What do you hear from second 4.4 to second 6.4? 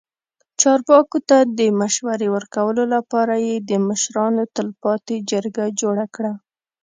تلپاتې جرګه جوړه کړه.